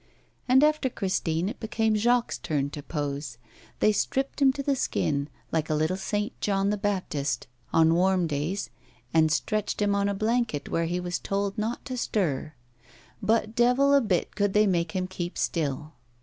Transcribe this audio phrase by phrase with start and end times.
[0.47, 3.37] And after Christine it became Jacques' turn to pose.
[3.81, 6.33] They stripped him to the skin, like a little St.
[6.41, 8.71] John the Baptist, on warm days,
[9.13, 12.55] and stretched him on a blanket, where he was told not to stir.
[13.21, 15.93] But devil a bit could they make him keep still.